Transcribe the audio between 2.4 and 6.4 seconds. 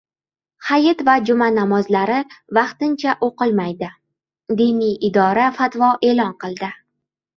vaqtincha o‘qilmaydi– Diniy idora fatvo e’lon